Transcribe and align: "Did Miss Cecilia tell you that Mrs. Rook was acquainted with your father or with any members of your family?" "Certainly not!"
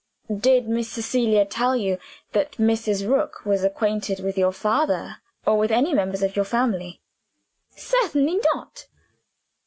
"Did 0.35 0.67
Miss 0.67 0.89
Cecilia 0.89 1.45
tell 1.45 1.75
you 1.75 1.99
that 2.31 2.53
Mrs. 2.53 3.07
Rook 3.07 3.45
was 3.45 3.63
acquainted 3.63 4.19
with 4.19 4.35
your 4.35 4.51
father 4.51 5.17
or 5.45 5.59
with 5.59 5.69
any 5.71 5.93
members 5.93 6.23
of 6.23 6.35
your 6.35 6.43
family?" 6.45 6.99
"Certainly 7.75 8.39
not!" 8.51 8.87